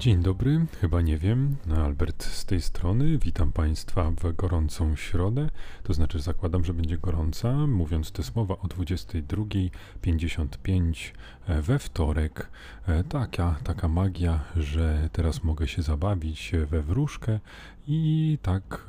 [0.00, 3.18] Dzień dobry, chyba nie wiem, no, Albert z tej strony.
[3.18, 5.48] Witam Państwa w gorącą środę,
[5.82, 11.12] to znaczy zakładam, że będzie gorąca, mówiąc te słowa o 22.55
[11.48, 12.48] e, we wtorek.
[12.86, 17.40] E, taka, taka magia, że teraz mogę się zabawić we wróżkę
[17.86, 18.86] i tak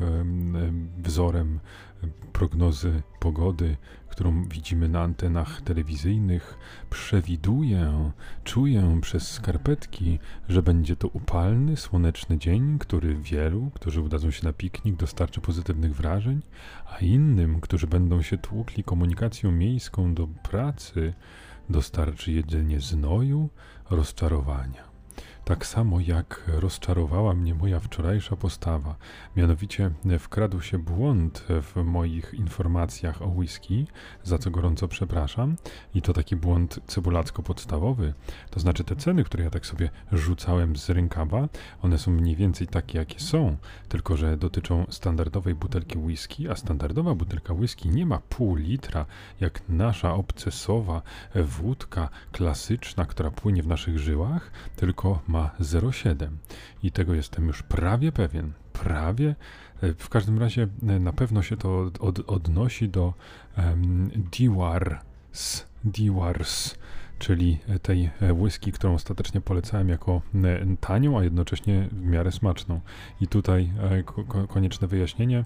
[0.97, 1.59] wzorem
[2.33, 3.77] prognozy pogody,
[4.09, 6.57] którą widzimy na antenach telewizyjnych,
[6.89, 8.11] przewiduję,
[8.43, 10.19] czuję przez skarpetki,
[10.49, 15.95] że będzie to upalny, słoneczny dzień, który wielu, którzy udadzą się na piknik, dostarczy pozytywnych
[15.95, 16.41] wrażeń,
[16.85, 21.13] a innym, którzy będą się tłukli komunikacją miejską do pracy,
[21.69, 23.49] dostarczy jedynie znoju,
[23.89, 24.90] rozczarowania
[25.51, 28.95] tak samo jak rozczarowała mnie moja wczorajsza postawa.
[29.35, 33.87] Mianowicie wkradł się błąd w moich informacjach o whisky,
[34.23, 35.55] za co gorąco przepraszam.
[35.93, 38.13] I to taki błąd cebulacko-podstawowy.
[38.49, 41.49] To znaczy te ceny, które ja tak sobie rzucałem z rękawa,
[41.81, 43.57] one są mniej więcej takie, jakie są,
[43.89, 49.05] tylko że dotyczą standardowej butelki whisky, a standardowa butelka whisky nie ma pół litra,
[49.39, 51.01] jak nasza obcesowa
[51.35, 56.27] wódka klasyczna, która płynie w naszych żyłach, tylko ma 0,7
[56.83, 58.53] i tego jestem już prawie pewien.
[58.73, 59.35] Prawie.
[59.81, 63.13] E, w każdym razie e, na pewno się to od, odnosi do
[63.57, 64.09] um,
[65.83, 66.75] Diwars,
[67.19, 70.21] czyli tej e, whisky, którą ostatecznie polecałem jako
[70.79, 72.81] tanią, a jednocześnie w miarę smaczną.
[73.21, 73.73] I tutaj
[74.05, 75.45] ko konieczne wyjaśnienie,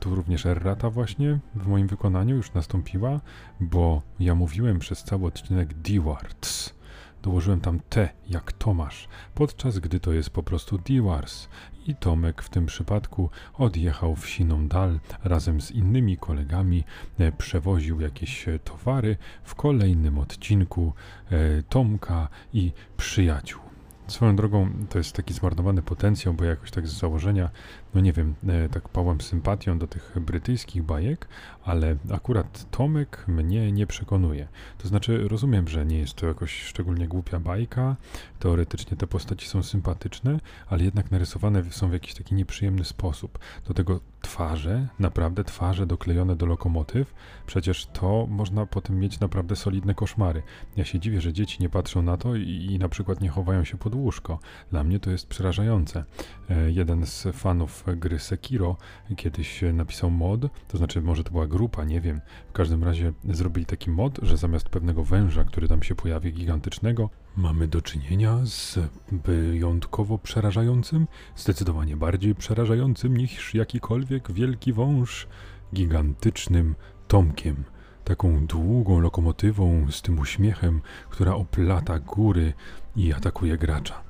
[0.00, 3.20] tu również errata właśnie w moim wykonaniu już nastąpiła,
[3.60, 6.81] bo ja mówiłem przez cały odcinek Diwarts
[7.22, 11.48] Dołożyłem tam T jak Tomasz, podczas gdy to jest po prostu Diwars.
[11.86, 16.84] I Tomek w tym przypadku odjechał w siną dal razem z innymi kolegami,
[17.18, 20.92] e, przewoził jakieś e, towary w kolejnym odcinku
[21.30, 23.71] e, Tomka i przyjaciół.
[24.06, 27.50] Swoją drogą to jest taki zmarnowany potencjał, bo jakoś tak z założenia,
[27.94, 31.28] no nie wiem, e, tak pałam sympatią do tych brytyjskich bajek,
[31.64, 34.48] ale akurat Tomek mnie nie przekonuje.
[34.78, 37.96] To znaczy, rozumiem, że nie jest to jakoś szczególnie głupia bajka,
[38.38, 43.38] teoretycznie te postaci są sympatyczne, ale jednak narysowane są w jakiś taki nieprzyjemny sposób.
[43.68, 47.14] Do tego twarze, naprawdę twarze doklejone do lokomotyw,
[47.46, 50.42] przecież to można potem mieć naprawdę solidne koszmary.
[50.76, 53.64] Ja się dziwię, że dzieci nie patrzą na to i, i na przykład nie chowają
[53.64, 54.38] się pod łóżko.
[54.70, 56.04] Dla mnie to jest przerażające.
[56.50, 58.76] E, jeden z fanów gry Sekiro
[59.16, 62.20] kiedyś napisał mod, to znaczy może to była grupa, nie wiem.
[62.48, 67.10] W każdym razie zrobili taki mod, że zamiast pewnego węża, który tam się pojawi gigantycznego,
[67.36, 68.78] mamy do czynienia z
[69.12, 71.06] wyjątkowo przerażającym,
[71.36, 75.26] zdecydowanie bardziej przerażającym niż jakikolwiek wielki wąż,
[75.74, 76.74] gigantycznym
[77.08, 77.64] Tomkiem
[78.04, 82.52] taką długą lokomotywą z tym uśmiechem, która oplata góry
[82.96, 84.02] i atakuje gracza.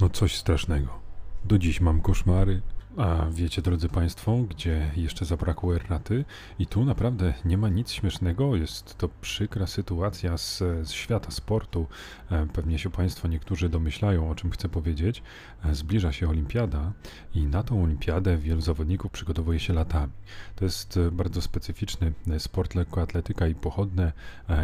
[0.00, 1.00] No coś strasznego.
[1.44, 2.62] Do dziś mam koszmary,
[2.96, 6.24] a wiecie, drodzy Państwo, gdzie jeszcze zabrakło erraty?
[6.58, 11.86] I tu naprawdę nie ma nic śmiesznego, jest to przykra sytuacja z, z świata sportu.
[12.30, 15.22] E, pewnie się Państwo niektórzy domyślają, o czym chcę powiedzieć.
[15.64, 16.92] E, zbliża się olimpiada
[17.34, 20.12] i na tą olimpiadę wielu zawodników przygotowuje się latami.
[20.56, 24.12] To jest e, bardzo specyficzny sport lekkoatletyka i pochodne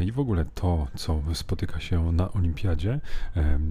[0.04, 3.00] i w ogóle to, co spotyka się na olimpiadzie,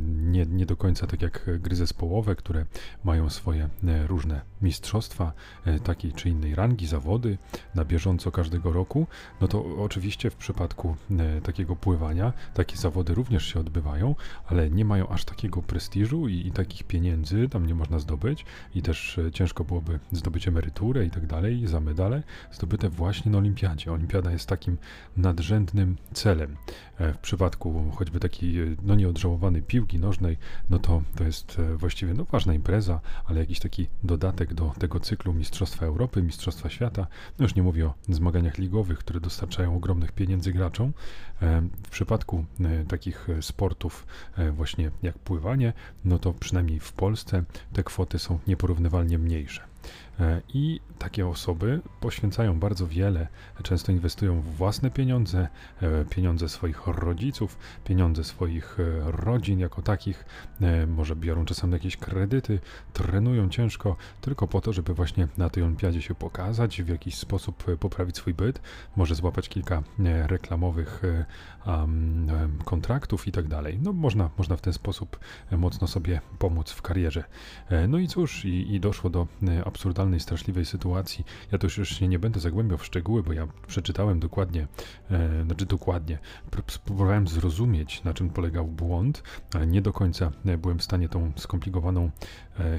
[0.07, 2.65] nie, nie do końca tak jak gry zespołowe, które
[3.03, 3.69] mają swoje
[4.07, 5.33] różne mistrzostwa
[5.65, 7.37] e, takiej czy innej rangi, zawody
[7.75, 9.07] na bieżąco każdego roku,
[9.41, 14.85] no to oczywiście w przypadku e, takiego pływania takie zawody również się odbywają, ale nie
[14.85, 18.45] mają aż takiego prestiżu i, i takich pieniędzy tam nie można zdobyć
[18.75, 23.37] i też e, ciężko byłoby zdobyć emeryturę i tak dalej za medale zdobyte właśnie na
[23.37, 23.91] olimpiadzie.
[23.91, 24.77] Olimpiada jest takim
[25.17, 26.57] nadrzędnym celem.
[26.99, 30.37] W przypadku choćby takiej no nieodżałowanej piłki nożnej,
[30.69, 35.33] no to to jest właściwie no ważna impreza, ale jakiś taki dodatek do tego cyklu
[35.33, 37.07] Mistrzostwa Europy, Mistrzostwa Świata.
[37.39, 40.93] No już nie mówię o zmaganiach ligowych, które dostarczają ogromnych pieniędzy graczom.
[41.41, 44.05] E, w przypadku e, takich sportów
[44.37, 45.73] e, właśnie jak pływanie,
[46.05, 47.43] no to przynajmniej w Polsce
[47.73, 49.61] te kwoty są nieporównywalnie mniejsze.
[50.21, 53.27] E, I takie osoby poświęcają bardzo wiele,
[53.63, 55.47] często inwestują w własne pieniądze,
[55.81, 60.25] e, pieniądze swoich rodziców, pieniądze swoich e, rodzin jako takich,
[60.87, 62.59] może biorą czasem jakieś kredyty,
[62.93, 67.63] trenują ciężko tylko po to, żeby właśnie na tej olimpiadzie się pokazać, w jakiś sposób
[67.79, 68.61] poprawić swój byt,
[68.95, 69.83] może złapać kilka
[70.27, 71.01] reklamowych
[72.65, 73.79] kontraktów i tak dalej.
[73.81, 75.19] No można, można w ten sposób
[75.51, 77.23] mocno sobie pomóc w karierze.
[77.87, 79.27] No i cóż, i, i doszło do
[80.11, 81.25] absurdalnej, straszliwej sytuacji.
[81.51, 84.67] Ja to już nie będę zagłębiał w szczegóły, bo ja przeczytałem dokładnie,
[85.11, 86.19] e, znaczy dokładnie,
[86.85, 89.23] próbowałem zrozumieć, na czym polegał błąd,
[89.53, 92.11] ale nie do końca e, byłem w stanie tą skomplikowaną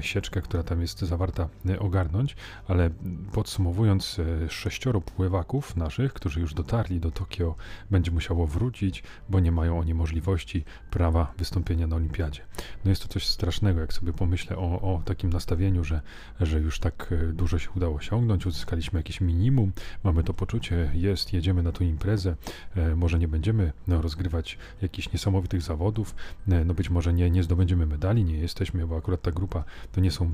[0.01, 2.35] sieczkę, która tam jest zawarta, e, ogarnąć,
[2.67, 2.89] ale
[3.31, 7.55] podsumowując, e, sześcioro pływaków naszych, którzy już dotarli do Tokio,
[7.91, 12.41] będzie musiało wrócić, bo nie mają oni możliwości prawa wystąpienia na olimpiadzie.
[12.85, 16.01] No jest to coś strasznego, jak sobie pomyślę o, o takim nastawieniu, że,
[16.39, 19.71] że już tak e, dużo się udało osiągnąć, uzyskaliśmy jakieś minimum,
[20.03, 22.35] mamy to poczucie, jest, jedziemy na tą imprezę,
[22.75, 26.15] e, może nie będziemy no, rozgrywać jakichś niesamowitych zawodów,
[26.47, 30.01] e, no być może nie, nie zdobędziemy medali, nie jesteśmy, bo akurat ta grupa to
[30.01, 30.33] nie są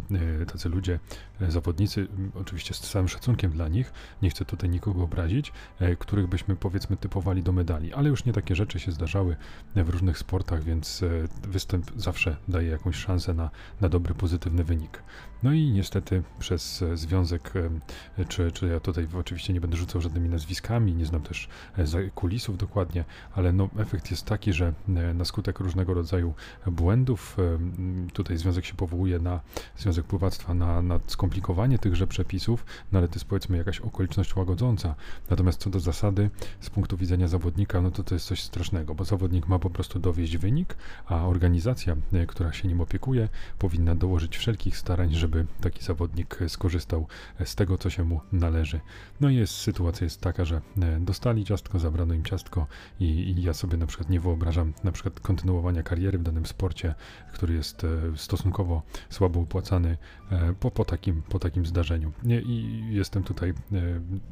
[0.51, 0.99] tacy ludzie,
[1.49, 5.51] zawodnicy, oczywiście z całym szacunkiem dla nich, nie chcę tutaj nikogo obrazić,
[5.99, 9.35] których byśmy powiedzmy typowali do medali, ale już nie takie rzeczy się zdarzały
[9.75, 11.03] w różnych sportach, więc
[11.43, 13.49] występ zawsze daje jakąś szansę na,
[13.81, 15.03] na dobry, pozytywny wynik.
[15.43, 17.53] No i niestety przez e, związek,
[18.17, 22.09] e, czy, czy ja tutaj oczywiście nie będę rzucał żadnymi nazwiskami, nie znam też e,
[22.09, 24.73] kulisów dokładnie, ale no efekt jest taki, że
[25.13, 26.33] na skutek różnego rodzaju
[26.67, 27.37] błędów,
[28.13, 29.39] tutaj związek się powołuje na
[29.77, 34.95] związek pływactwa, na, na skomplikowanie tychże przepisów, no ale to jest powiedzmy jakaś okoliczność łagodząca.
[35.29, 36.29] Natomiast co do zasady,
[36.61, 39.99] z punktu widzenia zawodnika, no to to jest coś strasznego, bo zawodnik ma po prostu
[39.99, 40.75] dowieść wynik,
[41.05, 41.95] a organizacja,
[42.27, 43.29] która się nim opiekuje,
[43.59, 47.07] powinna dołożyć wszelkich starań, żeby taki zawodnik skorzystał
[47.45, 48.79] z tego, co się mu należy.
[49.19, 52.67] No i jest, sytuacja jest taka, że e, dostali ciastko, zabrano im ciastko
[52.99, 56.95] i, i ja sobie na przykład nie wyobrażam na przykład kontynuowania kariery w danym sporcie,
[57.33, 59.97] który jest e, stosunkowo słabo opłacany
[60.31, 62.11] e, po, po, takim, po takim zdarzeniu.
[62.45, 63.53] I jestem tutaj,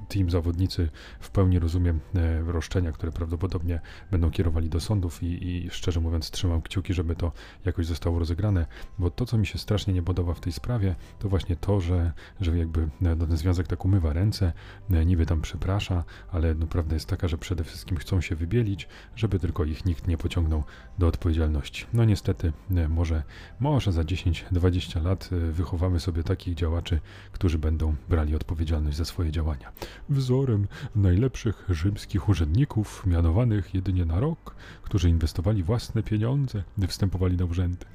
[0.09, 0.89] team zawodnicy,
[1.19, 1.99] w pełni rozumiem
[2.47, 3.79] roszczenia, które prawdopodobnie
[4.11, 7.31] będą kierowali do sądów i, i szczerze mówiąc trzymam kciuki, żeby to
[7.65, 8.65] jakoś zostało rozegrane,
[8.99, 12.11] bo to, co mi się strasznie nie podoba w tej sprawie, to właśnie to, że,
[12.41, 14.53] że jakby no, ten związek tak umywa ręce,
[14.91, 18.87] e, niby tam przeprasza, ale no, prawda jest taka, że przede wszystkim chcą się wybielić,
[19.15, 20.63] żeby tylko ich nikt nie pociągnął
[20.99, 21.85] do odpowiedzialności.
[21.93, 23.23] No niestety, e, może,
[23.59, 24.66] może za 10-20
[25.03, 26.99] lat e, wychowamy sobie takich działaczy,
[27.31, 29.71] którzy będą brali odpowiedzialność za swoje działania.
[30.09, 37.45] Wzorem najlepszych rzymskich urzędników, mianowanych jedynie na rok, którzy inwestowali własne pieniądze, gdy wstępowali na
[37.45, 37.85] urzędy.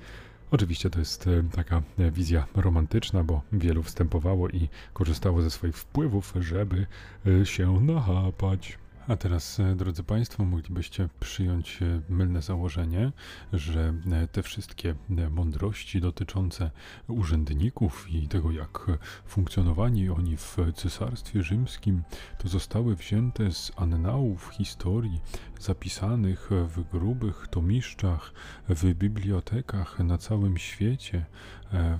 [0.50, 5.76] Oczywiście to jest e, taka e, wizja romantyczna, bo wielu wstępowało i korzystało ze swoich
[5.76, 6.86] wpływów, żeby
[7.26, 8.81] e, się nachapać.
[9.08, 13.12] A teraz, e, drodzy Państwo, moglibyście przyjąć e, mylne założenie,
[13.52, 14.94] że e, te wszystkie
[15.30, 16.70] mądrości dotyczące
[17.08, 18.86] urzędników i tego, jak
[19.26, 22.02] funkcjonowali oni w Cesarstwie Rzymskim,
[22.38, 25.20] to zostały wzięte z annałów historii,
[25.60, 28.32] zapisanych w grubych tomiszczach,
[28.68, 31.26] w bibliotekach na całym świecie,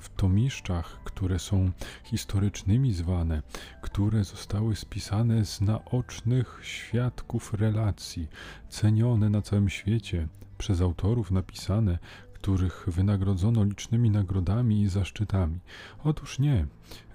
[0.01, 1.71] w tomiszczach, które są
[2.05, 3.43] historycznymi zwane,
[3.83, 6.92] które zostały spisane z naocznych świadków
[7.53, 8.29] relacji,
[8.69, 10.29] cenione na całym świecie,
[10.59, 11.99] przez autorów napisane,
[12.43, 15.59] których wynagrodzono licznymi nagrodami i zaszczytami.
[16.05, 16.67] Otóż nie.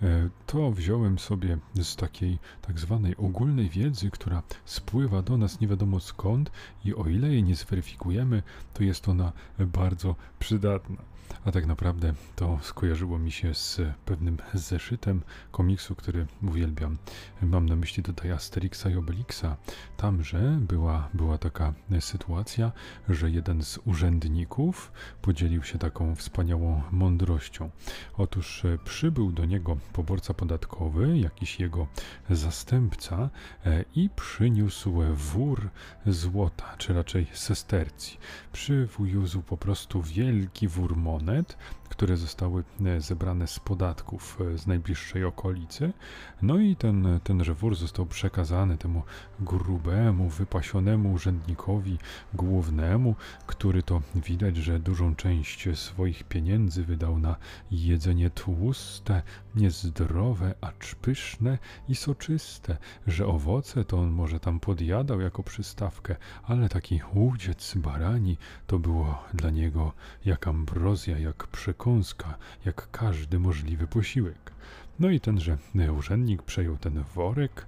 [0.01, 5.68] E, to wziąłem sobie z takiej tak zwanej ogólnej wiedzy, która spływa do nas nie
[5.68, 6.51] wiadomo skąd
[6.85, 8.44] i o ile jej nie zweryfikujemy,
[8.74, 11.16] to jest ona bardzo przydatna.
[11.45, 15.21] A tak naprawdę to skojarzyło mi się z pewnym zeszytem
[15.51, 16.97] komiksu, który uwielbiam.
[17.41, 19.57] Mam na myśli tutaj Asterixa i Obelixa.
[19.97, 22.71] Tamże była, była taka sytuacja,
[23.09, 24.91] że jeden z urzędników
[25.22, 27.69] podzielił się taką wspaniałą mądrością.
[28.17, 31.88] Otóż e, przybył do niego poborca podatkowy, jakiś jego
[32.29, 33.29] zastępca
[33.65, 35.69] e, i przyniósł wór
[36.05, 38.17] złota, czy raczej sestercji.
[38.51, 41.55] Przywiózł po prostu wielki wór monet,
[41.89, 45.94] które zostały e, zebrane z podatków e, z najbliższej okolicy.
[46.41, 49.03] No i ten, tenże wór został przekazany temu
[49.39, 51.98] grubemu, wypasionemu urzędnikowi
[52.34, 53.15] głównemu,
[53.48, 57.36] który to widać, że dużą część swoich pieniędzy wydał na
[57.72, 59.22] jedzenie tłuste,
[59.56, 61.58] niezdrowe, acz pyszne
[61.89, 62.77] i soczyste,
[63.08, 69.24] że owoce to on może tam podjadał jako przystawkę, ale taki łudziec barani to było
[69.34, 69.94] dla niego
[70.25, 74.51] jak ambrozja, jak przekąska, jak każdy możliwy posiłek.
[75.00, 75.57] No i tenże
[75.98, 77.65] urzędnik przejął ten worek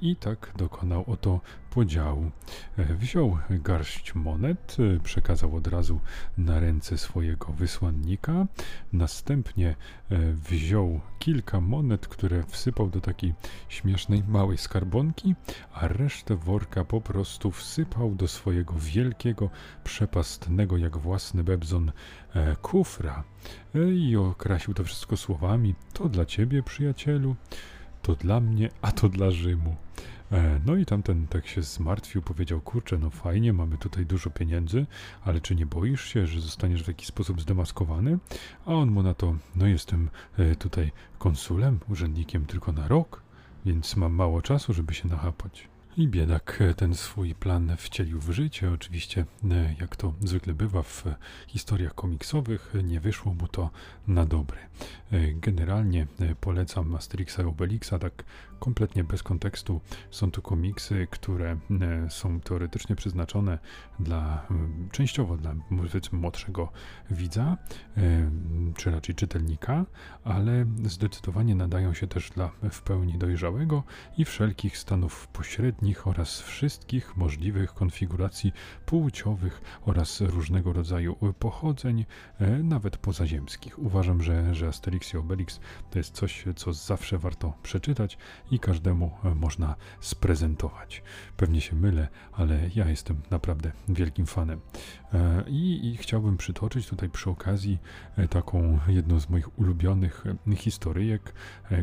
[0.00, 2.30] i tak dokonał oto podziału.
[2.78, 6.00] E, wziął garść monet, e, przekazał od razu
[6.38, 8.46] na ręce swojego wysłannika,
[8.92, 9.76] następnie
[10.34, 13.34] wziął kilka monet, które wsypał do takiej
[13.68, 15.34] śmiesznej małej skarbonki,
[15.72, 19.50] a resztę worka po prostu wsypał do swojego wielkiego,
[19.84, 21.92] przepastnego jak własny bebzon
[22.62, 23.24] kufra.
[23.74, 27.36] e, i okrasił to wszystko słowami: To dla ciebie, przyjacielu,
[28.08, 29.76] to dla mnie, a to dla Rzymu.
[30.32, 34.86] E, no i tamten tak się zmartwił, powiedział: Kurczę, no fajnie, mamy tutaj dużo pieniędzy,
[35.24, 38.18] ale czy nie boisz się, że zostaniesz w jakiś sposób zdemaskowany?
[38.66, 43.22] A on mu na to: No, jestem e, tutaj konsulem, urzędnikiem tylko na rok,
[43.66, 45.68] więc mam mało czasu, żeby się nachapać.
[45.98, 48.70] I biedak ten swój plan wcielił w życie.
[48.72, 51.04] Oczywiście, e, jak to zwykle bywa w
[51.46, 53.70] historiach komiksowych, nie wyszło mu to
[54.08, 54.58] na dobre.
[55.12, 58.24] E, generalnie e, polecam Asterixa i Obelixa, tak
[58.58, 59.80] kompletnie bez kontekstu.
[60.10, 61.58] Są to komiksy, które
[62.08, 63.58] są teoretycznie przeznaczone
[64.00, 64.46] dla,
[64.92, 65.54] częściowo dla
[66.12, 66.72] młodszego
[67.10, 67.56] widza,
[68.76, 69.86] czy raczej czytelnika,
[70.24, 73.82] ale zdecydowanie nadają się też dla w pełni dojrzałego
[74.16, 78.52] i wszelkich stanów pośrednich oraz wszystkich możliwych konfiguracji
[78.86, 82.06] płciowych oraz różnego rodzaju pochodzeń,
[82.62, 83.78] nawet pozaziemskich.
[83.78, 85.60] Uważam, że, że Asterix i Obelix
[85.90, 88.18] to jest coś, co zawsze warto przeczytać
[88.50, 91.02] i każdemu e, można sprezentować.
[91.36, 94.60] Pewnie się mylę, ale ja jestem naprawdę wielkim fanem.
[95.14, 97.78] E, I, I, chciałbym przytoczyć tutaj przy okazji
[98.16, 100.24] e, taką jedną z moich ulubionych
[100.56, 101.32] historyjek,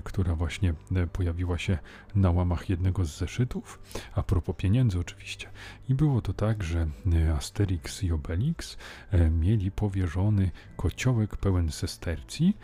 [0.03, 0.74] która właśnie
[1.13, 1.77] pojawiła się
[2.15, 3.79] na łamach jednego z zeszytów,
[4.15, 5.50] a propos pieniędzy oczywiście.
[5.89, 6.88] I było to tak, że
[7.38, 8.77] Asterix i Obelix
[9.31, 12.57] mieli powierzony kociołek pełen sestercji,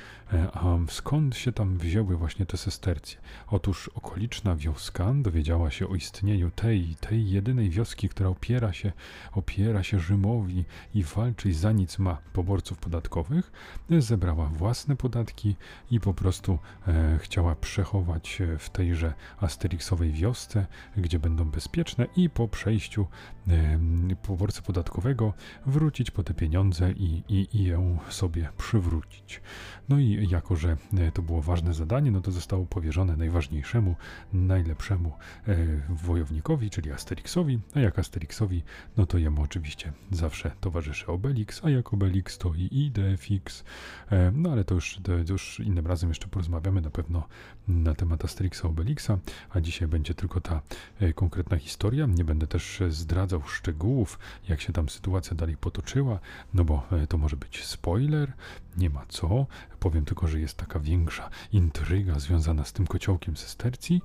[0.53, 3.19] a skąd się tam wzięły właśnie te sestercje?
[3.47, 8.91] Otóż okoliczna wioska dowiedziała się o istnieniu tej, tej jedynej wioski, która opiera się,
[9.31, 13.51] opiera się Rzymowi i walczy za nic ma poborców podatkowych,
[13.89, 15.55] zebrała własne podatki
[15.91, 20.65] i po prostu e, chciała przechować w tejże asterixowej wiosce,
[20.97, 23.07] gdzie będą bezpieczne i po przejściu
[23.47, 23.79] e,
[24.23, 25.33] poborcy podatkowego
[25.65, 29.41] wrócić po te pieniądze i, i, i ją sobie przywrócić.
[29.89, 33.95] No i jako, że e, to było ważne zadanie, no to zostało powierzone najważniejszemu,
[34.33, 35.11] najlepszemu
[35.47, 35.55] e,
[35.89, 38.63] wojownikowi, czyli Asterixowi, a jak Asterixowi,
[38.97, 43.63] no to jemu oczywiście zawsze towarzyszy Obelix, a jak Obelix to i Idefix,
[44.11, 46.81] e, no ale to już, to już innym razem jeszcze porozmawiamy.
[46.81, 47.27] Na pewno
[47.67, 49.17] na temat Asterixa Obelixa,
[49.49, 50.61] a dzisiaj będzie tylko ta
[50.99, 56.19] e, konkretna historia, nie będę też zdradzał szczegółów, jak się tam sytuacja dalej potoczyła,
[56.53, 58.33] no bo e, to może być spoiler,
[58.77, 59.45] nie ma co.
[59.79, 64.01] Powiem tylko, że jest taka większa intryga związana z tym kociołkiem sestercji.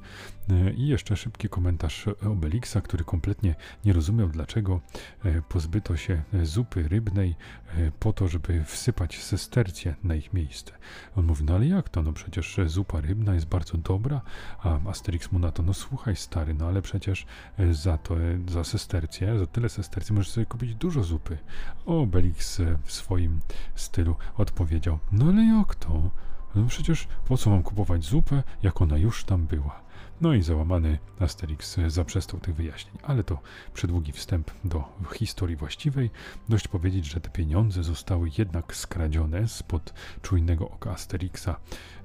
[0.51, 4.81] E, I jeszcze szybki komentarz Obelixa, który kompletnie nie rozumiał, dlaczego
[5.25, 7.35] e, pozbyto się zupy rybnej
[7.77, 10.73] e, po to, żeby wsypać sestercję na ich miejsce.
[11.17, 12.03] On mówi, no ale jak to?
[12.03, 14.21] No przecież zupa rybna jest bardzo dobra,
[14.63, 17.27] a Asterix mu na to, no słuchaj stary, no ale przecież
[17.71, 18.15] za to,
[18.49, 21.39] za sestercję, za tyle sestercji możesz sobie kupić dużo zupy.
[21.87, 23.41] Obelix w swoim
[23.75, 26.11] stylu odpowiedział, powiedział: No ale jak to?
[26.55, 29.81] No przecież po co mam kupować zupę, jak ona już tam była?
[30.21, 33.39] No i załamany Asterix zaprzestał tych wyjaśnień, ale to
[33.75, 34.85] przedługi wstęp do
[35.15, 36.11] historii właściwej.
[36.49, 41.57] Dość powiedzieć, że te pieniądze zostały jednak skradzione spod czujnego oka Asterixa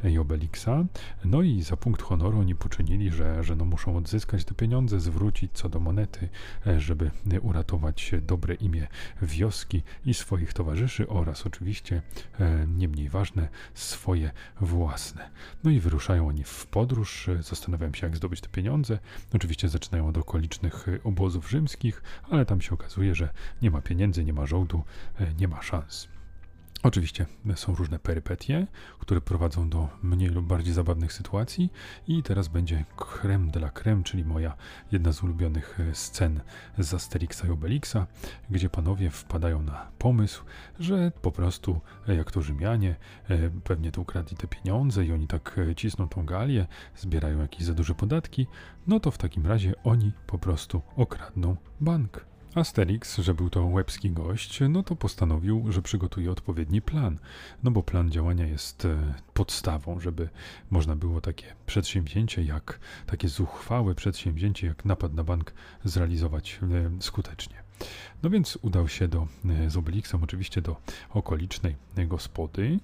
[0.03, 0.85] i Obelixa.
[1.25, 5.51] No i za punkt honoru oni poczynili, że, że no muszą odzyskać te pieniądze, zwrócić
[5.53, 6.29] co do monety,
[6.77, 8.87] żeby uratować dobre imię
[9.21, 12.01] wioski i swoich towarzyszy oraz oczywiście,
[12.39, 14.31] e, nie mniej ważne, swoje
[14.61, 15.29] własne.
[15.63, 18.99] No i wyruszają oni w podróż, zastanawiają się jak zdobyć te pieniądze.
[19.33, 23.29] Oczywiście zaczynają od okolicznych e, obozów rzymskich, ale tam się okazuje, że
[23.61, 24.83] nie ma pieniędzy, nie ma żołdu,
[25.19, 26.07] e, nie ma szans.
[26.83, 28.67] Oczywiście są różne perypetie,
[28.99, 31.73] które prowadzą do mniej lub bardziej zabawnych sytuacji
[32.07, 34.55] i teraz będzie creme de la creme, czyli moja
[34.91, 36.41] jedna z ulubionych e, scen
[36.77, 38.07] z Asterixa i Obelixa,
[38.49, 40.43] gdzie panowie wpadają na pomysł,
[40.79, 42.95] że po prostu e, jak to Rzymianie
[43.29, 47.73] e, pewnie to ukradli te pieniądze i oni tak cisną tą galię, zbierają jakieś za
[47.73, 48.47] duże podatki,
[48.87, 52.30] no to w takim razie oni po prostu okradną bank.
[52.55, 57.17] Asterix, że był to łebski gość, no to postanowił, że przygotuje odpowiedni plan.
[57.63, 60.29] No bo plan działania jest e, podstawą, żeby
[60.69, 65.53] można było takie przedsięwzięcie, jak takie zuchwałe przedsięwzięcie, jak napad na bank
[65.83, 67.61] zrealizować e, skutecznie.
[68.23, 70.75] No więc udał się do, e, z Obelixem oczywiście do
[71.09, 71.75] okolicznej
[72.07, 72.79] gospody,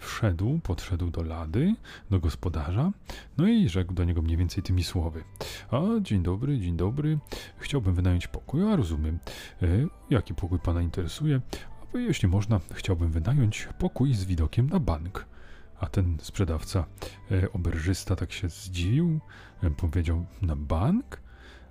[0.00, 1.74] wszedł, podszedł do lady,
[2.10, 2.92] do gospodarza,
[3.38, 5.24] no i rzekł do niego mniej więcej tymi słowy.
[5.70, 7.18] A, dzień dobry, dzień dobry,
[7.58, 9.66] chciałbym wynająć pokój, a rozumiem, e,
[10.10, 11.40] jaki pokój pana interesuje,
[11.94, 15.26] jeśli można, chciałbym wynająć pokój z widokiem na bank.
[15.80, 16.84] A ten sprzedawca,
[17.52, 19.20] oberżysta, tak się zdziwił,
[19.76, 21.20] powiedział, na bank?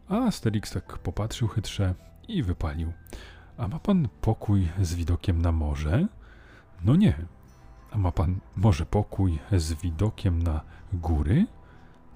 [0.09, 1.95] A Asterix tak popatrzył chytrze,
[2.27, 2.93] i wypalił.
[3.57, 6.07] A ma pan pokój z widokiem na morze?
[6.83, 7.25] No nie.
[7.91, 10.61] A ma pan może pokój z widokiem na
[10.93, 11.45] góry?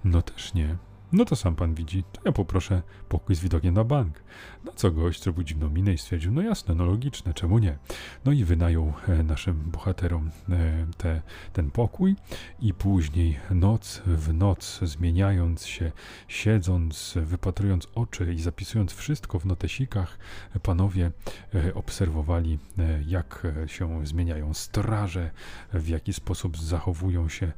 [0.03, 0.77] No też nie.
[1.13, 4.23] No to sam pan widzi, to ja poproszę pokój z widokiem na bank.
[4.65, 7.77] Na co gość zrobił dziwną minę i stwierdził, no jasne, no logiczne, czemu nie?
[8.25, 11.21] No i wynajął e, naszym bohaterom e, te,
[11.53, 12.15] ten pokój
[12.59, 15.91] i później noc w noc, zmieniając się,
[16.27, 20.17] siedząc, wypatrując oczy i zapisując wszystko w notesikach,
[20.63, 21.11] panowie
[21.55, 22.59] e, obserwowali,
[23.07, 25.31] jak się zmieniają straże,
[25.73, 27.51] w jaki sposób zachowują się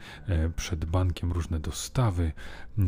[0.56, 2.32] przed bankiem różne dostawy,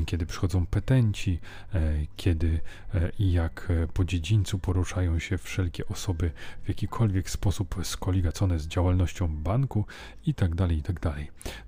[0.05, 1.39] kiedy przychodzą petenci,
[1.73, 1.79] e,
[2.15, 2.59] kiedy
[2.93, 6.31] e, i jak e, po dziedzińcu poruszają się wszelkie osoby
[6.63, 9.85] w jakikolwiek sposób skoligacone z działalnością banku
[10.25, 10.95] i tak dalej, i tak.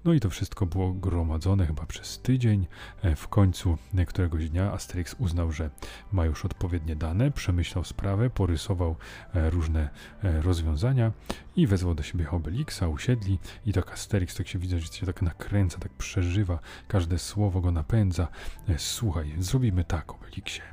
[0.05, 2.67] No i to wszystko było gromadzone chyba przez tydzień.
[3.15, 3.77] W końcu
[4.07, 5.69] któregoś dnia Asterix uznał, że
[6.11, 8.95] ma już odpowiednie dane, przemyślał sprawę, porysował
[9.33, 9.89] różne
[10.23, 11.11] rozwiązania
[11.57, 15.21] i wezwał do siebie Obelixa, usiedli i tak Asterix, tak się widać, że się tak
[15.21, 18.27] nakręca, tak przeżywa, każde słowo go napędza.
[18.69, 20.63] E, Słuchaj, zrobimy tak, Obelixie.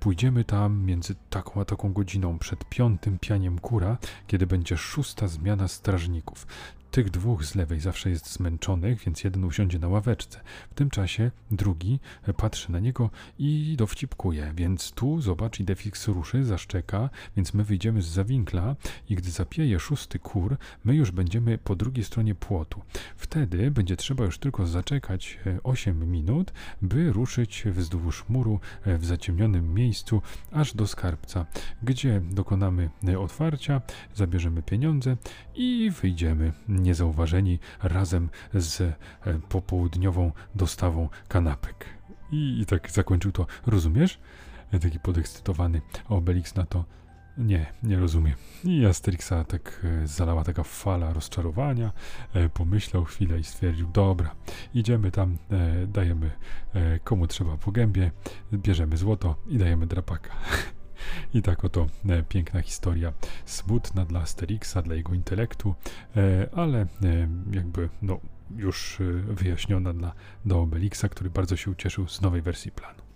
[0.00, 5.68] Pójdziemy tam między taką a taką godziną przed piątym pianiem kura, kiedy będzie szósta zmiana
[5.68, 6.46] strażników.
[6.92, 10.40] Tych dwóch z lewej zawsze jest zmęczonych, więc jeden usiądzie na ławeczce.
[10.70, 16.44] W tym czasie drugi e, patrzy na niego i dowcipkuje, więc tu zobacz, Idefix ruszy,
[16.44, 18.76] zaszczeka, więc my wyjdziemy z zawinkla
[19.08, 22.82] i gdy zapieje szósty kur, my już będziemy po drugiej stronie płotu.
[23.16, 29.04] Wtedy będzie trzeba już tylko zaczekać e, 8 minut, by ruszyć wzdłuż muru e, w
[29.04, 31.46] zaciemnionym miejscu aż do skarbca,
[31.82, 33.80] gdzie dokonamy e, otwarcia,
[34.14, 35.16] zabierzemy pieniądze
[35.54, 38.94] i wyjdziemy niezauważeni razem z e,
[39.48, 41.84] popołudniową dostawą kanapek.
[42.32, 43.46] I, I tak zakończył to.
[43.66, 44.18] Rozumiesz?
[44.72, 45.80] E, Taki podekscytowany.
[46.08, 46.84] Obelix na to.
[47.38, 48.34] Nie, nie rozumiem.
[48.64, 51.92] I Asterixa tak e, zalała taka fala rozczarowania.
[52.54, 54.34] Pomyślał chwilę i stwierdził: Dobra,
[54.74, 55.38] idziemy tam,
[55.88, 56.30] dajemy
[57.04, 58.10] komu trzeba po gębie,
[58.52, 60.30] bierzemy złoto i dajemy drapaka.
[61.34, 63.12] I tak oto e, piękna historia,
[63.46, 65.74] smutna dla Asterixa, dla jego intelektu,
[66.16, 66.86] e, ale e,
[67.50, 68.20] jakby no,
[68.56, 70.12] już wyjaśniona dla,
[70.44, 73.11] dla Obelixa, który bardzo się ucieszył z nowej wersji planu.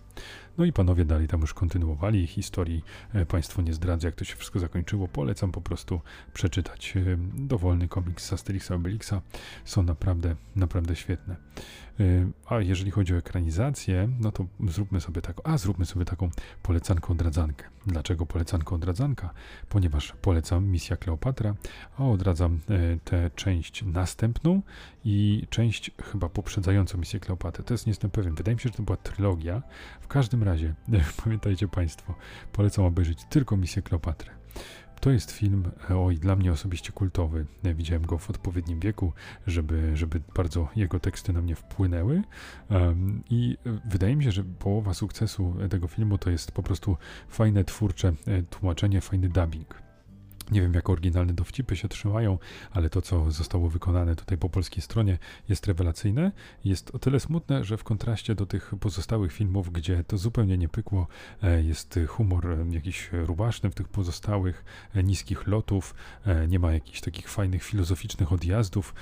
[0.58, 2.84] No i panowie dalej tam już kontynuowali historii.
[3.14, 5.08] E, Państwu nie zdradzę, jak to się wszystko zakończyło.
[5.08, 6.00] Polecam po prostu
[6.34, 7.00] przeczytać e,
[7.34, 9.20] dowolny komiks z Asterixa Obelixa.
[9.64, 11.36] Są naprawdę, naprawdę świetne.
[12.00, 12.04] E,
[12.46, 16.30] A jeżeli chodzi o ekranizację, no to zróbmy sobie taką, a zróbmy sobie taką
[16.62, 17.64] polecanką odradzankę.
[17.86, 19.30] Dlaczego polecanką odradzanka?
[19.68, 21.54] Ponieważ polecam Misja Kleopatra,
[21.98, 22.60] a odradzam
[23.04, 24.62] tę część następną
[25.08, 27.64] i część chyba poprzedzającą Misję Kleopatry.
[27.64, 28.34] To jest nie jestem pewien.
[28.34, 29.62] Wydaje mi się, że to była trylogia.
[30.00, 30.74] W każdym razie,
[31.24, 32.14] pamiętajcie Państwo,
[32.52, 34.30] polecam obejrzeć tylko Misję Kleopatry.
[35.00, 37.46] To jest film, e, oj, dla mnie osobiście kultowy.
[37.64, 39.12] E, Widziałem go w odpowiednim wieku,
[39.46, 42.22] żeby, żeby bardzo jego teksty na mnie wpłynęły.
[42.68, 46.96] Em, I wydaje mi się, że połowa sukcesu e, tego filmu to jest po prostu
[47.28, 48.12] fajne twórcze
[48.50, 49.85] tłumaczenie, fajny dubbing.
[50.50, 52.38] Nie wiem, jak oryginalne dowcipy się trzymają,
[52.70, 56.32] ale to, co zostało wykonane tutaj po polskiej stronie, jest rewelacyjne.
[56.64, 60.68] Jest o tyle smutne, że w kontraście do tych pozostałych filmów, gdzie to zupełnie nie
[60.68, 61.06] pykło,
[61.42, 65.94] e, jest humor e, jakiś rubaszny w tych pozostałych, e, niskich lotów,
[66.48, 68.94] nie ma jakichś takich fajnych filozoficznych odjazdów,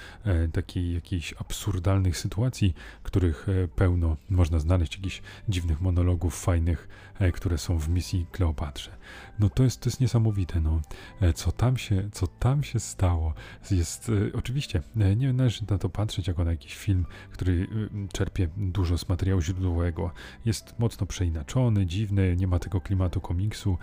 [0.52, 6.88] takiej jakichś absurdalnych sytuacji, których pełno można znaleźć, jakichś dziwnych monologów fajnych,
[7.32, 8.90] które są w misji Kleopatrze.
[9.38, 10.80] No to jest, to jest niesamowite, no.
[11.20, 13.34] E, Co tam się, co tam się stało?
[13.70, 17.66] Jest, e, oczywiście, e, nie należy na to patrzeć jako na jakiś film, który
[18.04, 20.10] e, czerpie dużo z materiału źródłowego.
[20.44, 23.78] Jest mocno przeinaczony, dziwny, nie ma tego klimatu komiksu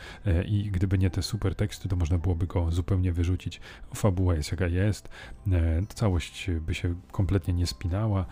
[0.45, 3.61] i gdyby nie te super teksty, to można byłoby go zupełnie wyrzucić.
[3.95, 5.09] Fabuła jest jaka jest,
[5.95, 8.25] całość by się kompletnie nie spinała,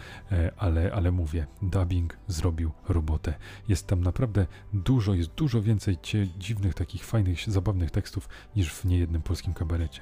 [0.58, 3.34] ale, ale mówię, dubbing zrobił robotę.
[3.68, 5.98] Jest tam naprawdę dużo, jest dużo więcej
[6.38, 10.02] dziwnych, takich fajnych, zabawnych tekstów niż w niejednym polskim kabarecie.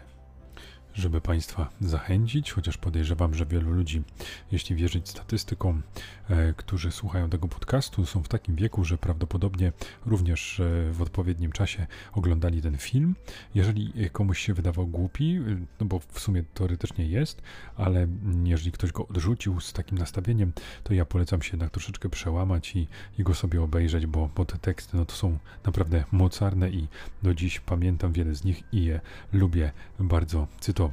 [0.97, 4.03] Żeby Państwa zachęcić, chociaż podejrzewam, że wielu ludzi,
[4.51, 5.83] jeśli wierzyć statystykom,
[6.29, 9.71] e, którzy słuchają tego podcastu, są w takim wieku, że prawdopodobnie
[10.05, 13.15] również e, w odpowiednim czasie oglądali ten film.
[13.55, 15.41] Jeżeli komuś się wydawał głupi, e,
[15.79, 17.41] no bo w sumie teoretycznie jest,
[17.75, 18.07] ale
[18.43, 22.87] jeżeli ktoś go odrzucił z takim nastawieniem, to ja polecam się jednak troszeczkę przełamać i,
[23.19, 26.87] i go sobie obejrzeć, bo, bo te teksty no to są naprawdę mocarne i
[27.23, 29.01] do dziś pamiętam wiele z nich i je
[29.33, 30.86] lubię bardzo cytować.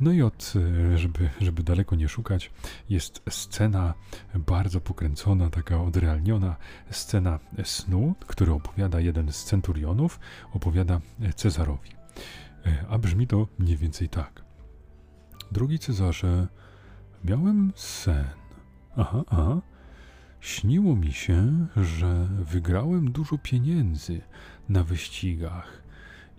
[0.00, 0.52] No i od,
[0.92, 2.50] e, żeby, żeby daleko nie szukać,
[2.88, 3.94] jest scena
[4.34, 6.56] bardzo pokręcona, taka odrealniona,
[6.90, 10.20] scena snu, który opowiada jeden z centurionów,
[10.52, 11.00] opowiada
[11.36, 11.90] Cezarowi.
[12.66, 14.44] E, A brzmi to mniej więcej tak.
[15.52, 16.48] Drogi Cezarze,
[17.24, 18.24] miałem sen.
[18.96, 19.60] Aha, aha.
[20.40, 24.20] Śniło mi się, że wygrałem dużo pieniędzy
[24.68, 25.82] na wyścigach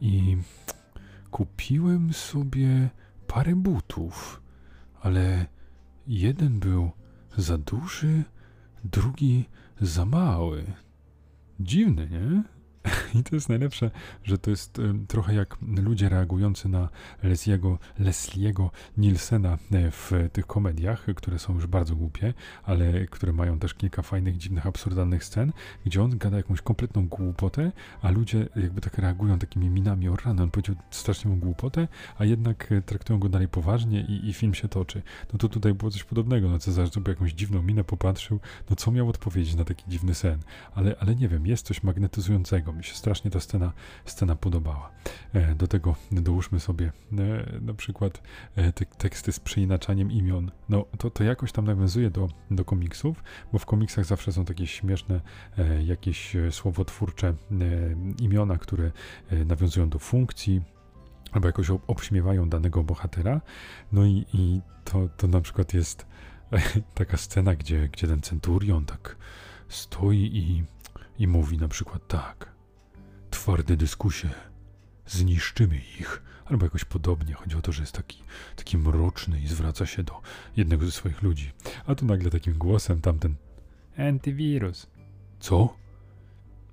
[0.01, 0.37] i
[1.35, 2.89] kupiłem sobie
[3.27, 4.41] parę butów,
[5.01, 5.45] ale
[6.07, 6.91] jeden był
[7.37, 8.23] za duży,
[8.83, 9.45] drugi
[9.81, 10.63] za mały.
[11.59, 12.43] Dziwny, nie?
[13.19, 13.91] I to jest najlepsze,
[14.23, 16.89] że to jest trochę jak ludzie reagujący na
[17.23, 23.59] Lesliego, Lesliego Nielsena e, w tych komediach, które są już bardzo głupie, ale które mają
[23.59, 25.51] też kilka fajnych, dziwnych, absurdalnych scen,
[25.85, 27.71] gdzie on gada jakąś kompletną głupotę,
[28.01, 32.71] a ludzie jakby tak reagują takimi minami, o rano, on powiedział straszną głupotę, a jednak
[32.71, 35.01] e, traktują go dalej poważnie i, i film się toczy.
[35.33, 38.91] No to tutaj było coś podobnego, no Cezar zrobił jakąś dziwną minę, popatrzył, no co
[38.91, 40.39] miał odpowiedzieć na taki dziwny sen,
[40.75, 43.71] ale, ale nie wiem, jest coś magnetyzującego, mi się strasznie ta scena,
[44.05, 44.91] scena podobała.
[45.33, 48.21] E, do tego dołóżmy sobie e, na przykład
[48.55, 50.51] e, te teksty z przeinaczaniem imion.
[50.69, 54.67] No to, to jakoś tam nawiązuje do, do komiksów, bo w komiksach zawsze są takie
[54.67, 55.21] śmieszne
[55.85, 57.33] jakieś słowotwórcze
[58.19, 58.91] imiona, które
[59.45, 60.61] nawiązują do funkcji,
[61.31, 63.41] albo jakoś obśmiewają danego bohatera.
[63.91, 66.05] No i, i to, to na przykład jest
[66.93, 69.15] taka scena, gdzie, gdzie ten centurion tak
[69.69, 70.63] stoi i,
[71.23, 72.54] i mówi na przykład tak
[73.45, 74.29] twarde dyskusie.
[75.07, 76.21] Zniszczymy ich.
[76.45, 77.33] Albo jakoś podobnie.
[77.33, 78.23] Chodzi o to, że jest taki,
[78.55, 80.21] taki mroczny i zwraca się do
[80.57, 81.51] jednego ze swoich ludzi.
[81.85, 83.35] A tu nagle takim głosem tamten
[83.97, 84.87] Antywirus.
[85.39, 85.77] Co?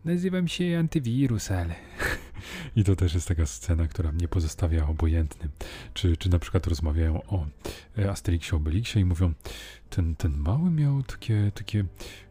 [0.04, 1.74] Nazywam się Antywirus, ale...
[2.76, 5.50] I to też jest taka scena, która mnie pozostawia obojętnym.
[5.94, 7.46] Czy, czy na przykład rozmawiają o
[7.98, 9.32] e, Asterixie, Obelixie i mówią,
[9.90, 11.84] ten, ten mały miał takie, takie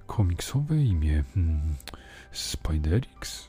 [0.08, 1.24] komiksowe imię.
[1.34, 1.76] Hmm,
[2.32, 3.48] Spiderix?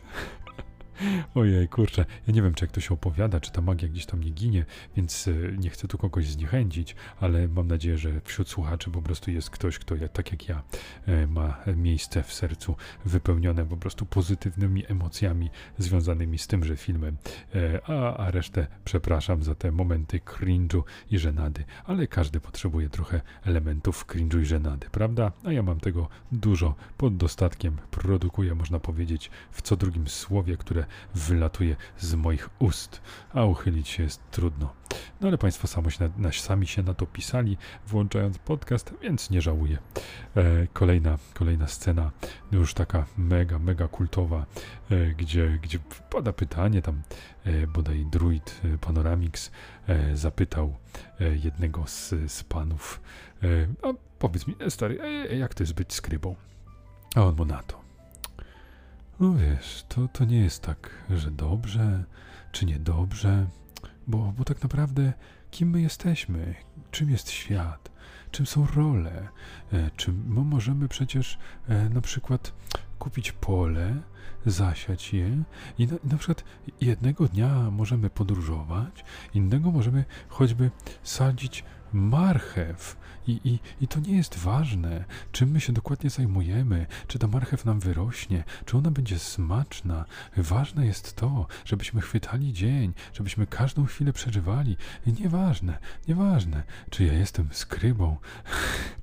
[1.34, 4.22] Ojej, kurczę, ja nie wiem, czy jak to się opowiada, czy ta magia gdzieś tam
[4.22, 4.64] nie ginie,
[4.96, 9.30] więc e, nie chcę tu kogoś zniechęcić, ale mam nadzieję, że wśród słuchaczy po prostu
[9.30, 10.62] jest ktoś, kto tak jak ja
[11.06, 17.16] e, ma miejsce w sercu wypełnione po prostu pozytywnymi emocjami związanymi z tymże filmem,
[17.54, 23.20] e, a, a resztę przepraszam za te momenty cringe'u i żenady, ale każdy potrzebuje trochę
[23.44, 25.32] elementów cringe'u i żenady, prawda?
[25.44, 26.74] A ja mam tego dużo.
[26.96, 30.84] Pod dostatkiem, produkuję, można powiedzieć, w co drugim słowie, które
[31.14, 33.00] wylatuje z moich ust,
[33.34, 34.72] a uchylić się jest trudno.
[35.20, 39.42] No ale Państwo sami się, na, sami się na to pisali, włączając podcast, więc nie
[39.42, 39.78] żałuję.
[40.36, 42.10] E, kolejna, kolejna scena,
[42.52, 44.46] już taka mega, mega kultowa,
[44.90, 45.78] e, gdzie, gdzie
[46.10, 47.02] pada pytanie, tam
[47.44, 49.50] e, bodaj druid e, Panoramix
[49.88, 50.76] e, zapytał
[51.20, 53.00] e, jednego z, z panów,
[53.82, 53.86] a
[54.18, 54.98] powiedz mi, stary,
[55.38, 56.36] jak to jest być skrybą?
[57.14, 57.81] A on mu na to.
[59.22, 62.04] No wiesz, to, to nie jest tak, że dobrze
[62.52, 63.46] czy niedobrze,
[64.06, 65.12] bo, bo tak naprawdę
[65.50, 66.54] kim my jesteśmy,
[66.90, 67.90] czym jest świat,
[68.30, 69.28] czym są role,
[69.72, 72.52] e, czy my możemy przecież e, na przykład
[72.98, 74.02] kupić pole,
[74.46, 75.42] zasiać je
[75.78, 76.44] i na, na, przykład
[76.80, 79.04] jednego dnia możemy podróżować,
[79.34, 80.70] innego możemy choćby
[81.02, 82.96] sadzić marchew.
[83.26, 87.64] I, i, I to nie jest ważne, czym my się dokładnie zajmujemy, czy ta marchew
[87.64, 90.04] nam wyrośnie, czy ona będzie smaczna.
[90.36, 94.76] Ważne jest to, żebyśmy chwytali dzień, żebyśmy każdą chwilę przeżywali.
[95.06, 95.78] I nieważne,
[96.08, 98.16] nieważne, czy ja jestem skrybą,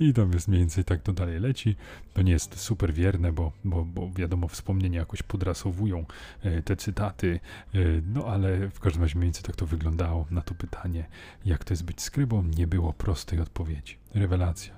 [0.00, 1.76] I tam jest mniej więcej tak to dalej leci.
[2.14, 6.04] To nie jest super wierne, bo, bo, bo wiadomo, wspomnienia jakoś podrasowują
[6.42, 7.40] e, te cytaty,
[7.74, 7.78] e,
[8.14, 11.04] no ale w każdym razie mniej więcej tak to wyglądało na to pytanie,
[11.44, 13.96] jak to jest być skrybą, nie było prostej odpowiedzi.
[14.14, 14.74] Rewelacja.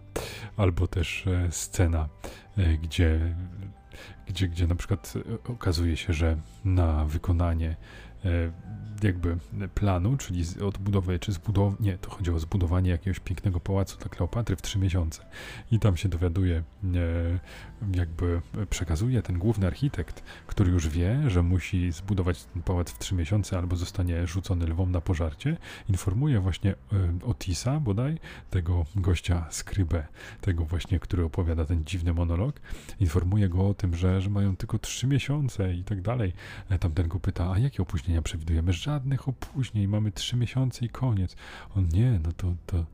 [0.57, 2.09] Albo też e, scena,
[2.83, 3.35] gdzie,
[4.27, 5.15] gdzie, gdzie na przykład
[5.49, 7.77] okazuje się, że na wykonanie
[9.03, 9.37] jakby
[9.75, 14.57] planu, czyli odbudowę, czy zbudowanie, nie, to chodzi o zbudowanie jakiegoś pięknego pałacu dla Kleopatry
[14.57, 15.25] w trzy miesiące.
[15.71, 16.63] I tam się dowiaduje, e,
[17.95, 23.15] jakby przekazuje ten główny architekt, który już wie, że musi zbudować ten pałac w trzy
[23.15, 25.57] miesiące albo zostanie rzucony lwom na pożarcie,
[25.89, 26.77] informuje właśnie e,
[27.25, 28.19] Otisa bodaj,
[28.51, 30.07] tego gościa Skrybę,
[30.41, 32.61] tego właśnie, który opowiada ten dziwny monolog,
[33.01, 36.33] informuje go o tym, że, że mają tylko trzy miesiące i tak dalej.
[36.81, 41.37] Tamten go pyta, a jakie opóźnienie nie przewidujemy żadnych opóźnień, mamy trzy miesiące i koniec.
[41.77, 42.85] On nie, no to, to,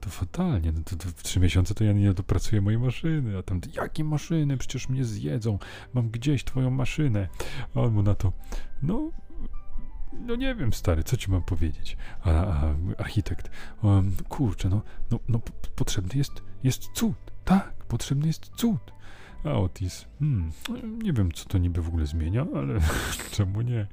[0.00, 3.42] to fatalnie, no to, to w trzy miesiące to ja nie dopracuję mojej maszyny, a
[3.42, 5.58] tam, jakie maszyny, przecież mnie zjedzą,
[5.94, 7.28] mam gdzieś twoją maszynę.
[7.74, 8.32] A on mu na to,
[8.82, 9.10] no,
[10.12, 11.96] no nie wiem, stary, co ci mam powiedzieć?
[12.22, 13.50] A, a architekt,
[13.82, 15.40] um, kurczę, no, no, no
[15.76, 18.92] potrzebny jest, jest cud, tak, potrzebny jest cud.
[19.44, 20.52] A Otis, hmm,
[21.02, 22.80] nie wiem, co to niby w ogóle zmienia, ale
[23.36, 23.86] czemu nie?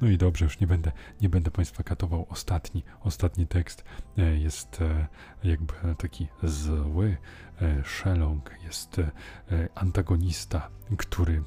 [0.00, 2.26] No i dobrze, już nie będę, nie będę Państwa katował.
[2.28, 3.84] Ostatni, ostatni tekst
[4.18, 5.06] e, jest e,
[5.44, 7.16] jakby taki zły.
[7.60, 9.00] E, Shelong jest
[9.74, 11.42] antagonista, który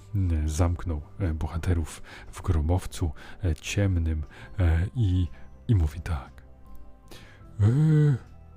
[0.45, 1.01] zamknął
[1.33, 3.11] bohaterów w grobowcu
[3.61, 4.23] ciemnym
[4.95, 5.27] i,
[5.67, 6.43] i mówi tak.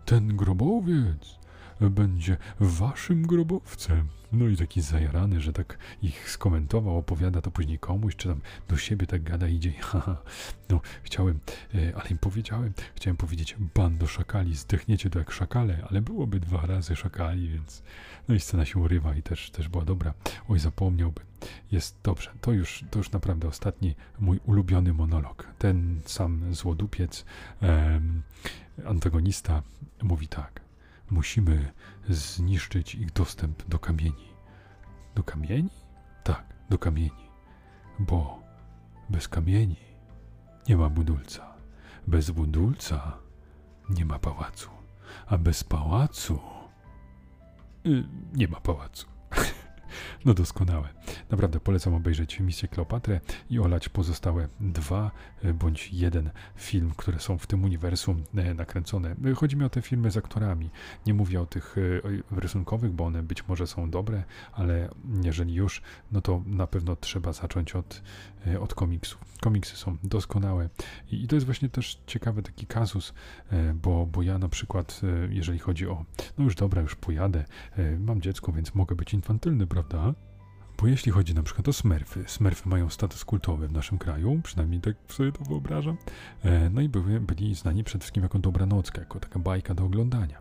[0.05, 1.44] ten grobowiec
[1.91, 4.09] będzie waszym grobowcem.
[4.33, 8.77] No i taki zajarany, że tak ich skomentował, opowiada to później komuś, czy tam do
[8.77, 9.73] siebie tak gada idzie.
[9.81, 10.17] Haha,
[10.71, 11.39] no chciałem,
[11.75, 16.67] e, ale im powiedziałem, chciałem powiedzieć bando szakali, zdechniecie to jak szakale, ale byłoby dwa
[16.67, 17.83] razy szakali, więc
[18.29, 20.15] no i scena się urywa i też, też była dobra.
[20.49, 21.25] Oj, zapomniałbym.
[21.73, 22.31] Jest dobrze.
[22.41, 25.49] To już, to już naprawdę ostatni mój ulubiony monolog.
[25.59, 27.25] Ten sam złodupiec,
[27.61, 28.23] em,
[28.87, 29.63] antagonista
[30.03, 30.64] mówi tak.
[31.11, 31.73] Musimy
[32.09, 34.29] zniszczyć ich dostęp do kamieni.
[35.15, 35.71] Do kamieni?
[36.25, 37.31] Tak, do kamieni.
[37.99, 38.43] Bo
[39.11, 39.77] bez kamieni
[40.69, 41.55] nie ma budulca.
[42.07, 43.19] Bez budulca
[43.91, 44.71] nie ma pałacu.
[45.27, 46.41] A bez pałacu
[47.85, 49.14] yy, nie ma pałacu.
[50.25, 50.89] No doskonałe.
[51.31, 53.21] Naprawdę polecam obejrzeć misję Kleopatrę
[53.51, 55.11] i olać pozostałe dwa
[55.43, 59.17] e, bądź jeden film, które są w tym uniwersum e, nakręcone.
[59.25, 60.71] E, chodzi mi o te filmy z aktorami.
[61.07, 61.77] Nie mówię o tych
[62.31, 64.89] rysunkowych, bo one być może są dobre, ale
[65.23, 68.03] jeżeli już, no to na pewno trzeba zacząć od,
[68.61, 69.25] od komiksów.
[69.41, 70.69] Komiksy są doskonałe
[71.11, 73.15] i to jest właśnie też ciekawy taki kazus,
[73.75, 76.05] bo, bo ja na przykład, jeżeli chodzi o,
[76.39, 77.45] no już dobra, już pojadę,
[77.99, 79.84] mam dziecko, więc mogę być infantylny, prawda?
[79.89, 80.15] 되었다.
[80.79, 84.81] Bo jeśli chodzi na przykład o smerfy, smerfy mają status kultowy w naszym kraju, przynajmniej
[84.81, 85.97] tak sobie to wyobrażam,
[86.43, 90.39] e, no i były, byli znani przede wszystkim jako dobranocka, jako taka bajka do oglądania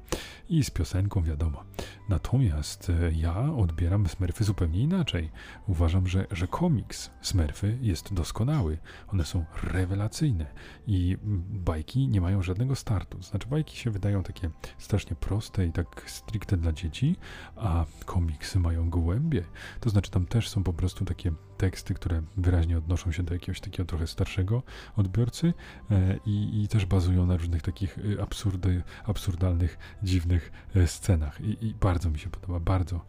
[0.50, 1.64] i z piosenką wiadomo.
[2.10, 5.32] Natomiast e, ja odbieram smerfy zupełnie inaczej.
[5.68, 10.46] Uważam, że, że komiks smerfy jest doskonały, one są rewelacyjne
[10.88, 11.18] i
[11.50, 13.22] bajki nie mają żadnego startu.
[13.22, 17.16] Znaczy bajki się wydają takie strasznie proste i tak stricte dla dzieci,
[17.56, 19.44] a komiksy mają gołębie,
[19.80, 23.60] to znaczy tam też są po prostu takie teksty, które wyraźnie odnoszą się do jakiegoś
[23.60, 24.64] takiego trochę starszego
[24.96, 25.54] odbiorcy
[25.92, 31.42] e, i, i, też bazują na różnych takich e, absurdy, absurdalnych, dziwnych e, scenach.
[31.42, 33.06] I, I, bardzo mi się podoba, bardzo.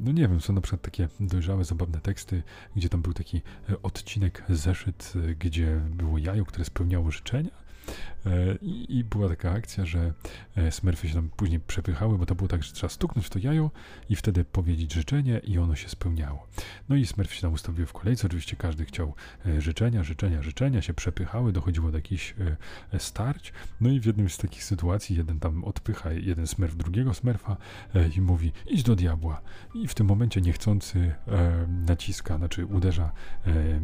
[0.00, 2.42] No nie wiem, są na przykład takie dojrzałe, zabawne teksty,
[2.76, 3.42] gdzie tam był taki
[3.82, 8.15] odcinek, zeszyt, gdzie było jajo, które spełniało życzenia E,
[8.62, 10.12] I, I, była taka akcja, że
[10.56, 13.38] e, smerfy się tam później przepychały, bo to było tak, że trzeba stuknąć w to
[13.38, 13.70] jajo
[14.08, 16.46] i wtedy powiedzieć życzenie i ono się spełniało.
[16.88, 19.14] No i smerfy się tam ustawiły w kolejce, oczywiście każdy chciał
[19.46, 22.34] e, życzenia, życzenia, życzenia, się przepychały, dochodziło do jakichś
[22.98, 23.52] starć.
[23.80, 27.56] No i w jednym z takich sytuacji jeden tam odpycha jeden smerf drugiego smerfa
[28.16, 29.40] i mówi idź do diabła.
[29.74, 31.14] I w tym momencie niechcący
[31.86, 33.12] naciska, znaczy uderza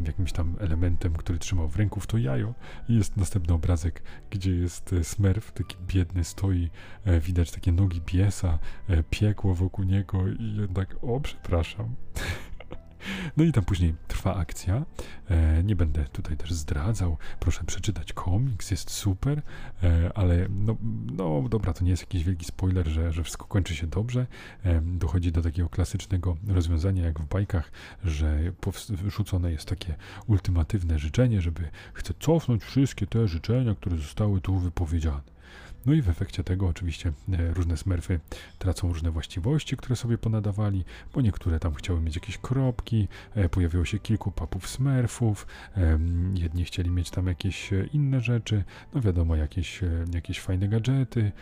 [0.06, 2.54] jakimś tam elementem, który trzymał w ręku w to jajo
[2.88, 4.02] i jest następny obrazek
[4.32, 6.70] gdzie jest e, Smurf, taki biedny, stoi,
[7.04, 11.94] e, widać takie nogi piesa, e, piekło wokół niego i tak, o przepraszam.
[13.36, 14.84] No i tam później trwa akcja.
[15.30, 17.16] E, nie będę tutaj też zdradzał.
[17.40, 19.42] Proszę przeczytać komiks, jest super,
[19.82, 20.76] e, ale no,
[21.16, 24.26] no dobra, to nie jest jakiś wielki spoiler, że, że wszystko kończy się dobrze.
[24.64, 27.72] E, dochodzi do takiego klasycznego rozwiązania jak w bajkach,
[28.04, 28.38] że
[29.08, 29.94] rzucone jest takie
[30.26, 35.31] ultimatywne życzenie, żeby chce cofnąć wszystkie te życzenia, które zostały tu wypowiedziane.
[35.86, 38.20] No i w efekcie tego oczywiście e, różne smerfy
[38.58, 43.84] tracą różne właściwości, które sobie ponadawali, bo niektóre tam chciały mieć jakieś kropki, e, pojawiło
[43.84, 45.46] się kilku papów smerfów,
[46.34, 48.64] jedni chcieli mieć tam jakieś e, inne rzeczy,
[48.94, 49.80] no wiadomo, jakieś,
[50.14, 51.32] jakieś fajne gadżety,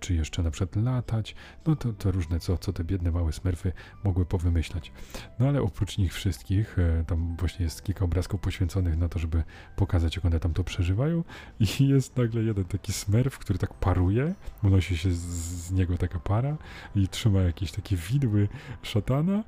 [0.00, 1.34] czy jeszcze na przykład latać,
[1.66, 3.72] no to, to różne, co, co te biedne małe smerfy
[4.04, 4.92] mogły powymyślać.
[5.38, 9.42] No ale oprócz nich wszystkich, tam właśnie jest kilka obrazków poświęconych na to, żeby
[9.76, 11.24] pokazać, jak one tam to przeżywają
[11.60, 16.20] i jest nagle jeden taki smerf, który tak paruje, unosi się z, z niego taka
[16.20, 16.56] para
[16.94, 18.48] i trzyma jakieś takie widły
[18.82, 19.44] szatana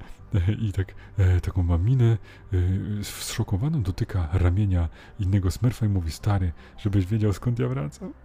[0.58, 2.18] i tak e, taką maminę
[2.52, 2.56] e,
[3.04, 4.88] zszokowaną dotyka ramienia
[5.20, 8.12] innego smerfa i mówi stary, żebyś wiedział skąd ja wracam.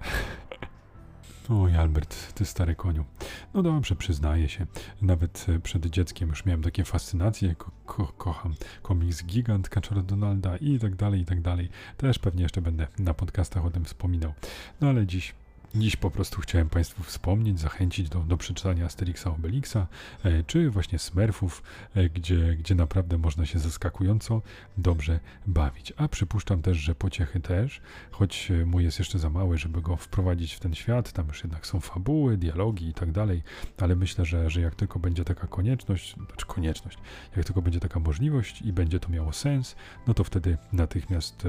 [1.49, 3.05] Oj, Albert, ty stary koniu.
[3.53, 4.65] No dobrze, przyznaję się.
[5.01, 7.55] Nawet e, przed dzieckiem już miałem takie fascynacje.
[7.55, 11.69] Ko ko kocham komiks Gigant, Kaczora Donalda i tak dalej, i tak dalej.
[11.97, 14.33] Też pewnie jeszcze będę na podcastach o tym wspominał.
[14.81, 15.35] No ale dziś
[15.77, 19.87] Dziś po prostu chciałem Państwu wspomnieć, zachęcić do, do przeczytania Asterixa Obelixa,
[20.23, 21.63] e, czy właśnie Smurfów,
[21.95, 24.41] e, gdzie, gdzie naprawdę można się zaskakująco
[24.77, 25.93] dobrze bawić.
[25.97, 29.97] A przypuszczam też, że pociechy też, choć e, mój jest jeszcze za mały, żeby go
[29.97, 33.43] wprowadzić w ten świat, tam już jednak są fabuły, dialogi i tak dalej,
[33.77, 36.97] ale myślę, że, że jak tylko będzie taka konieczność, znaczy konieczność,
[37.35, 39.75] jak tylko będzie taka możliwość i będzie to miało sens,
[40.07, 41.47] no to wtedy natychmiast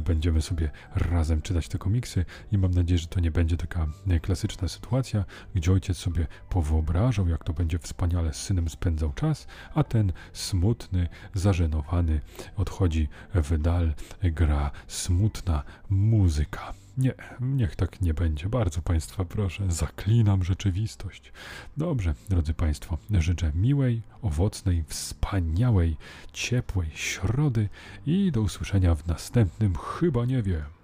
[0.00, 4.20] będziemy sobie razem czytać te komiksy i mam nadzieję, że to nie będzie taka e,
[4.20, 9.84] klasyczna sytuacja, gdzie ojciec sobie powyobrażał, jak to będzie wspaniale z synem spędzał czas, a
[9.84, 12.20] ten smutny, zażenowany
[12.56, 16.74] odchodzi w dal, gra smutna muzyka.
[16.98, 18.48] Nie, niech tak nie będzie.
[18.48, 21.32] Bardzo Państwa proszę, zaklinam rzeczywistość.
[21.76, 25.96] Dobrze, drodzy Państwo, życzę miłej, owocnej, wspaniałej,
[26.32, 27.68] ciepłej środy
[28.06, 30.75] i do usłyszenia w następnym, chyba nie wiem.